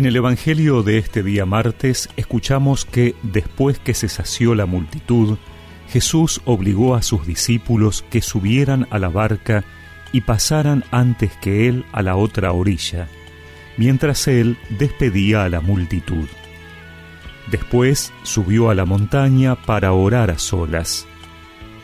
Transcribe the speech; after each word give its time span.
En 0.00 0.06
el 0.06 0.16
Evangelio 0.16 0.82
de 0.82 0.96
este 0.96 1.22
día 1.22 1.44
martes 1.44 2.08
escuchamos 2.16 2.86
que 2.86 3.14
después 3.22 3.78
que 3.78 3.92
se 3.92 4.08
sació 4.08 4.54
la 4.54 4.64
multitud, 4.64 5.36
Jesús 5.90 6.40
obligó 6.46 6.94
a 6.94 7.02
sus 7.02 7.26
discípulos 7.26 8.02
que 8.08 8.22
subieran 8.22 8.86
a 8.88 8.98
la 8.98 9.10
barca 9.10 9.62
y 10.10 10.22
pasaran 10.22 10.84
antes 10.90 11.32
que 11.42 11.68
él 11.68 11.84
a 11.92 12.00
la 12.00 12.16
otra 12.16 12.52
orilla, 12.52 13.08
mientras 13.76 14.26
él 14.26 14.56
despedía 14.70 15.44
a 15.44 15.50
la 15.50 15.60
multitud. 15.60 16.30
Después 17.50 18.10
subió 18.22 18.70
a 18.70 18.74
la 18.74 18.86
montaña 18.86 19.54
para 19.54 19.92
orar 19.92 20.30
a 20.30 20.38
solas, 20.38 21.06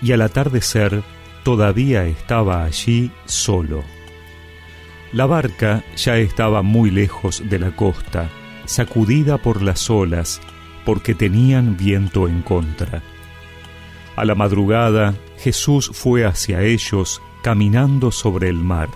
y 0.00 0.12
al 0.12 0.22
atardecer 0.22 1.02
todavía 1.44 2.06
estaba 2.06 2.64
allí 2.64 3.10
solo. 3.26 3.84
La 5.12 5.24
barca 5.24 5.84
ya 5.96 6.18
estaba 6.18 6.62
muy 6.62 6.90
lejos 6.90 7.42
de 7.48 7.58
la 7.58 7.74
costa, 7.74 8.28
sacudida 8.66 9.38
por 9.38 9.62
las 9.62 9.88
olas, 9.88 10.40
porque 10.84 11.14
tenían 11.14 11.76
viento 11.76 12.28
en 12.28 12.42
contra. 12.42 13.02
A 14.16 14.24
la 14.26 14.34
madrugada 14.34 15.14
Jesús 15.38 15.90
fue 15.94 16.26
hacia 16.26 16.62
ellos 16.62 17.22
caminando 17.42 18.10
sobre 18.10 18.48
el 18.48 18.56
mar. 18.56 18.88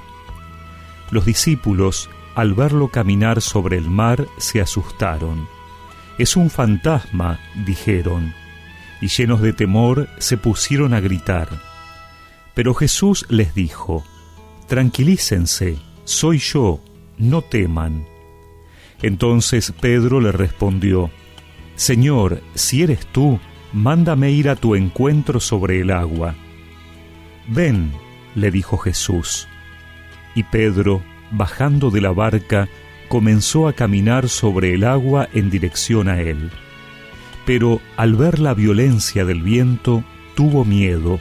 Los 1.10 1.24
discípulos, 1.24 2.10
al 2.34 2.54
verlo 2.54 2.88
caminar 2.88 3.40
sobre 3.40 3.78
el 3.78 3.88
mar, 3.88 4.26
se 4.36 4.60
asustaron. 4.60 5.48
Es 6.18 6.36
un 6.36 6.50
fantasma, 6.50 7.40
dijeron, 7.64 8.34
y 9.00 9.08
llenos 9.08 9.40
de 9.40 9.52
temor 9.52 10.08
se 10.18 10.36
pusieron 10.36 10.92
a 10.92 11.00
gritar. 11.00 11.48
Pero 12.54 12.74
Jesús 12.74 13.24
les 13.30 13.54
dijo, 13.54 14.04
Tranquilícense, 14.68 15.78
soy 16.04 16.38
yo, 16.38 16.80
no 17.18 17.42
teman. 17.42 18.04
Entonces 19.02 19.72
Pedro 19.80 20.20
le 20.20 20.32
respondió, 20.32 21.10
Señor, 21.74 22.40
si 22.54 22.82
eres 22.82 23.06
tú, 23.06 23.40
mándame 23.72 24.30
ir 24.30 24.48
a 24.48 24.56
tu 24.56 24.74
encuentro 24.74 25.40
sobre 25.40 25.80
el 25.80 25.90
agua. 25.90 26.34
Ven, 27.48 27.92
le 28.34 28.50
dijo 28.50 28.78
Jesús. 28.78 29.48
Y 30.34 30.44
Pedro, 30.44 31.02
bajando 31.30 31.90
de 31.90 32.00
la 32.00 32.12
barca, 32.12 32.68
comenzó 33.08 33.68
a 33.68 33.72
caminar 33.72 34.28
sobre 34.28 34.74
el 34.74 34.84
agua 34.84 35.28
en 35.32 35.50
dirección 35.50 36.08
a 36.08 36.20
él. 36.20 36.50
Pero 37.44 37.80
al 37.96 38.14
ver 38.14 38.38
la 38.38 38.54
violencia 38.54 39.24
del 39.24 39.42
viento, 39.42 40.04
tuvo 40.34 40.64
miedo, 40.64 41.20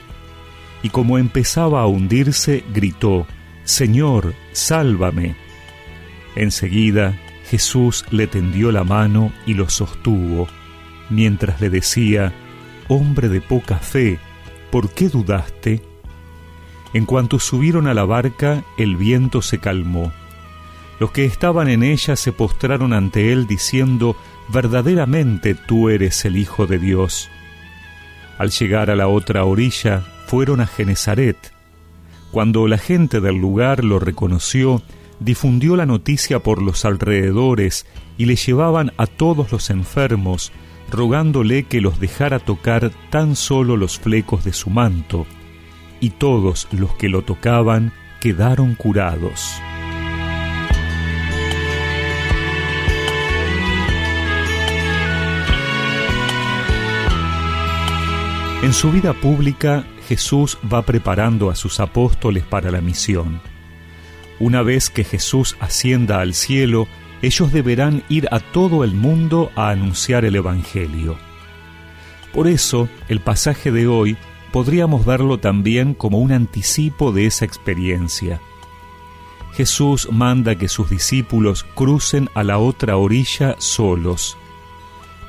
y 0.82 0.88
como 0.88 1.18
empezaba 1.18 1.82
a 1.82 1.86
hundirse, 1.86 2.64
gritó, 2.72 3.26
Señor, 3.64 4.34
sálvame. 4.52 5.36
Enseguida 6.34 7.14
Jesús 7.48 8.04
le 8.10 8.26
tendió 8.26 8.72
la 8.72 8.84
mano 8.84 9.32
y 9.46 9.54
lo 9.54 9.68
sostuvo, 9.68 10.48
mientras 11.10 11.60
le 11.60 11.70
decía, 11.70 12.32
Hombre 12.88 13.28
de 13.28 13.40
poca 13.40 13.76
fe, 13.76 14.18
¿por 14.70 14.90
qué 14.90 15.08
dudaste? 15.08 15.82
En 16.94 17.06
cuanto 17.06 17.38
subieron 17.38 17.86
a 17.86 17.94
la 17.94 18.04
barca, 18.04 18.64
el 18.76 18.96
viento 18.96 19.42
se 19.42 19.58
calmó. 19.58 20.12
Los 20.98 21.10
que 21.12 21.24
estaban 21.24 21.68
en 21.68 21.82
ella 21.82 22.16
se 22.16 22.32
postraron 22.32 22.92
ante 22.92 23.32
él 23.32 23.46
diciendo, 23.46 24.16
verdaderamente 24.48 25.54
tú 25.54 25.88
eres 25.88 26.24
el 26.24 26.36
Hijo 26.36 26.66
de 26.66 26.78
Dios. 26.78 27.30
Al 28.38 28.50
llegar 28.50 28.90
a 28.90 28.96
la 28.96 29.08
otra 29.08 29.44
orilla, 29.44 30.04
fueron 30.26 30.60
a 30.60 30.66
Genezaret. 30.66 31.51
Cuando 32.32 32.66
la 32.66 32.78
gente 32.78 33.20
del 33.20 33.36
lugar 33.36 33.84
lo 33.84 33.98
reconoció, 33.98 34.80
difundió 35.20 35.76
la 35.76 35.84
noticia 35.84 36.38
por 36.38 36.62
los 36.62 36.86
alrededores 36.86 37.84
y 38.16 38.24
le 38.24 38.36
llevaban 38.36 38.90
a 38.96 39.06
todos 39.06 39.52
los 39.52 39.68
enfermos, 39.68 40.50
rogándole 40.90 41.64
que 41.64 41.82
los 41.82 42.00
dejara 42.00 42.38
tocar 42.38 42.90
tan 43.10 43.36
solo 43.36 43.76
los 43.76 43.98
flecos 43.98 44.44
de 44.44 44.54
su 44.54 44.70
manto 44.70 45.26
y 46.00 46.08
todos 46.10 46.68
los 46.72 46.94
que 46.94 47.10
lo 47.10 47.20
tocaban 47.20 47.92
quedaron 48.18 48.76
curados. 48.76 49.60
En 58.62 58.72
su 58.72 58.90
vida 58.90 59.12
pública, 59.12 59.84
Jesús 60.12 60.58
va 60.70 60.82
preparando 60.82 61.48
a 61.48 61.54
sus 61.54 61.80
apóstoles 61.80 62.44
para 62.44 62.70
la 62.70 62.82
misión. 62.82 63.40
Una 64.40 64.60
vez 64.60 64.90
que 64.90 65.04
Jesús 65.04 65.56
ascienda 65.58 66.20
al 66.20 66.34
cielo, 66.34 66.86
ellos 67.22 67.50
deberán 67.50 68.02
ir 68.10 68.28
a 68.30 68.38
todo 68.40 68.84
el 68.84 68.92
mundo 68.92 69.50
a 69.56 69.70
anunciar 69.70 70.26
el 70.26 70.36
Evangelio. 70.36 71.16
Por 72.34 72.46
eso, 72.46 72.90
el 73.08 73.20
pasaje 73.20 73.72
de 73.72 73.86
hoy 73.86 74.18
podríamos 74.52 75.06
verlo 75.06 75.38
también 75.38 75.94
como 75.94 76.18
un 76.18 76.30
anticipo 76.30 77.10
de 77.10 77.24
esa 77.24 77.46
experiencia. 77.46 78.38
Jesús 79.54 80.10
manda 80.12 80.56
que 80.56 80.68
sus 80.68 80.90
discípulos 80.90 81.64
crucen 81.74 82.28
a 82.34 82.42
la 82.42 82.58
otra 82.58 82.98
orilla 82.98 83.56
solos, 83.56 84.36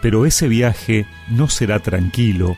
pero 0.01 0.25
ese 0.25 0.49
viaje 0.49 1.05
no 1.29 1.47
será 1.47 1.79
tranquilo, 1.79 2.57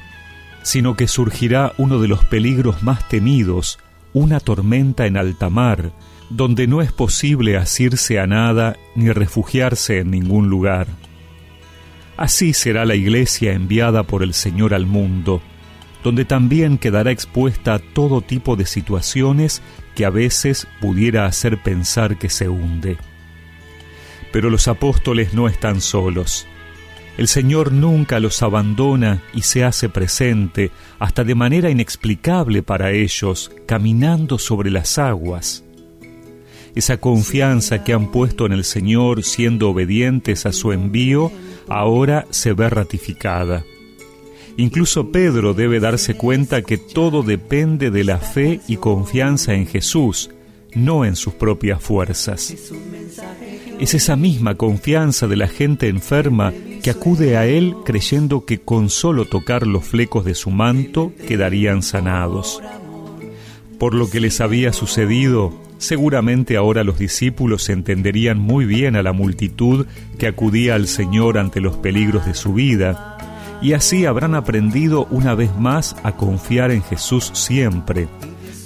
sino 0.65 0.97
que 0.97 1.07
surgirá 1.07 1.73
uno 1.77 1.99
de 1.99 2.07
los 2.07 2.25
peligros 2.25 2.81
más 2.81 3.07
temidos, 3.07 3.77
una 4.13 4.39
tormenta 4.39 5.05
en 5.05 5.15
alta 5.15 5.51
mar, 5.51 5.91
donde 6.31 6.65
no 6.65 6.81
es 6.81 6.91
posible 6.91 7.55
asirse 7.55 8.19
a 8.19 8.25
nada 8.25 8.75
ni 8.95 9.11
refugiarse 9.11 9.99
en 9.99 10.09
ningún 10.09 10.49
lugar. 10.49 10.87
Así 12.17 12.51
será 12.53 12.83
la 12.83 12.95
iglesia 12.95 13.53
enviada 13.53 14.01
por 14.01 14.23
el 14.23 14.33
Señor 14.33 14.73
al 14.73 14.87
mundo, 14.87 15.39
donde 16.03 16.25
también 16.25 16.79
quedará 16.79 17.11
expuesta 17.11 17.75
a 17.75 17.79
todo 17.79 18.21
tipo 18.21 18.55
de 18.55 18.65
situaciones 18.65 19.61
que 19.93 20.03
a 20.03 20.09
veces 20.09 20.67
pudiera 20.81 21.27
hacer 21.27 21.61
pensar 21.61 22.17
que 22.17 22.29
se 22.29 22.49
hunde. 22.49 22.97
Pero 24.31 24.49
los 24.49 24.67
apóstoles 24.67 25.35
no 25.35 25.47
están 25.47 25.79
solos. 25.79 26.47
El 27.17 27.27
Señor 27.29 27.71
nunca 27.71 28.19
los 28.19 28.43
abandona 28.43 29.23
y 29.33 29.43
se 29.43 29.63
hace 29.63 29.87
presente, 29.87 30.71
hasta 30.99 31.23
de 31.23 31.33
manera 31.33 31.69
inexplicable 31.69 32.61
para 32.61 32.91
ellos, 32.91 33.51
caminando 33.65 34.37
sobre 34.37 34.69
las 34.69 34.97
aguas. 34.97 35.63
Esa 36.75 36.97
confianza 36.97 37.85
que 37.85 37.93
han 37.93 38.11
puesto 38.11 38.45
en 38.45 38.51
el 38.51 38.65
Señor 38.65 39.23
siendo 39.23 39.69
obedientes 39.69 40.45
a 40.45 40.51
su 40.51 40.73
envío, 40.73 41.31
ahora 41.69 42.25
se 42.31 42.51
ve 42.51 42.69
ratificada. 42.69 43.63
Incluso 44.57 45.11
Pedro 45.11 45.53
debe 45.53 45.79
darse 45.79 46.15
cuenta 46.15 46.61
que 46.61 46.77
todo 46.77 47.23
depende 47.23 47.91
de 47.91 48.03
la 48.03 48.17
fe 48.17 48.59
y 48.67 48.75
confianza 48.75 49.53
en 49.53 49.67
Jesús, 49.67 50.31
no 50.73 51.05
en 51.05 51.15
sus 51.15 51.33
propias 51.33 51.81
fuerzas. 51.81 52.53
Es 53.79 53.93
esa 53.93 54.15
misma 54.17 54.55
confianza 54.55 55.27
de 55.27 55.35
la 55.37 55.47
gente 55.47 55.87
enferma 55.87 56.53
que 56.85 56.91
acude 56.91 57.35
a 57.35 57.47
Él 57.47 57.77
creyendo 57.83 58.45
que 58.45 58.61
con 58.61 58.91
solo 58.91 59.25
tocar 59.25 59.65
los 59.65 59.83
flecos 59.83 60.23
de 60.23 60.35
su 60.35 60.51
manto 60.51 61.13
quedarían 61.27 61.81
sanados. 61.81 62.61
Por 63.79 63.95
lo 63.95 64.07
que 64.07 64.19
les 64.19 64.39
había 64.39 64.71
sucedido, 64.71 65.51
seguramente 65.79 66.57
ahora 66.57 66.83
los 66.83 66.99
discípulos 66.99 67.69
entenderían 67.69 68.37
muy 68.37 68.65
bien 68.65 68.95
a 68.95 69.01
la 69.01 69.13
multitud 69.13 69.87
que 70.19 70.27
acudía 70.27 70.75
al 70.75 70.87
Señor 70.87 71.39
ante 71.39 71.59
los 71.59 71.75
peligros 71.75 72.27
de 72.27 72.35
su 72.35 72.53
vida, 72.53 73.17
y 73.63 73.73
así 73.73 74.05
habrán 74.05 74.35
aprendido 74.35 75.07
una 75.09 75.33
vez 75.33 75.57
más 75.57 75.95
a 76.03 76.15
confiar 76.15 76.69
en 76.69 76.83
Jesús 76.83 77.31
siempre, 77.33 78.07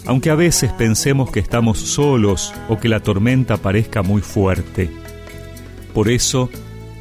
aunque 0.05 0.29
a 0.29 0.35
veces 0.35 0.73
pensemos 0.73 1.31
que 1.31 1.39
estamos 1.39 1.79
solos 1.79 2.53
o 2.67 2.79
que 2.79 2.89
la 2.89 2.99
tormenta 2.99 3.55
parezca 3.55 4.01
muy 4.01 4.21
fuerte. 4.21 4.89
Por 5.93 6.09
eso, 6.09 6.49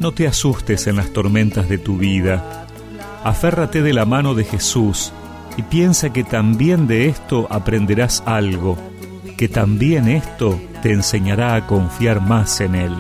no 0.01 0.13
te 0.13 0.27
asustes 0.27 0.87
en 0.87 0.97
las 0.97 1.13
tormentas 1.13 1.69
de 1.69 1.79
tu 1.79 1.97
vida. 1.99 2.67
Aférrate 3.25 3.83
de 3.83 3.93
la 3.93 4.05
mano 4.05 4.35
de 4.35 4.45
Jesús 4.45 5.13
y 5.57 5.63
piensa 5.63 6.13
que 6.13 6.25
también 6.25 6.87
de 6.87 7.09
esto 7.09 7.49
aprenderás 7.51 8.23
algo, 8.27 8.79
que 9.37 9.49
también 9.49 10.09
esto 10.09 10.61
te 10.83 10.93
enseñará 10.93 11.55
a 11.55 11.67
confiar 11.67 12.21
más 12.21 12.61
en 12.61 12.75
Él. 12.77 12.95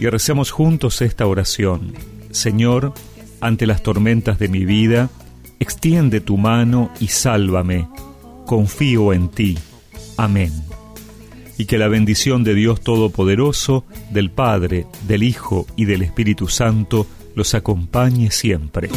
Y 0.00 0.06
recemos 0.06 0.50
juntos 0.50 1.02
esta 1.02 1.26
oración. 1.26 1.94
Señor, 2.30 2.92
ante 3.40 3.66
las 3.66 3.82
tormentas 3.82 4.38
de 4.38 4.48
mi 4.48 4.64
vida, 4.64 5.10
extiende 5.60 6.20
tu 6.20 6.36
mano 6.36 6.90
y 7.00 7.08
sálvame. 7.08 7.88
Confío 8.46 9.12
en 9.12 9.28
ti. 9.28 9.58
Amén. 10.16 10.52
Y 11.56 11.66
que 11.66 11.78
la 11.78 11.88
bendición 11.88 12.44
de 12.44 12.54
Dios 12.54 12.80
Todopoderoso, 12.80 13.84
del 14.10 14.30
Padre, 14.30 14.86
del 15.06 15.22
Hijo 15.22 15.66
y 15.76 15.84
del 15.86 16.02
Espíritu 16.02 16.48
Santo 16.48 17.06
los 17.34 17.54
acompañe 17.54 18.30
siempre. 18.30 18.90